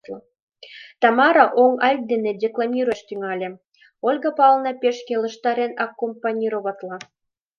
[1.01, 3.49] Тамара оҥ альт дене декламируяш тӱҥале,
[4.07, 6.97] Ольга Павловна пеш келыштарен аккомпанироватла: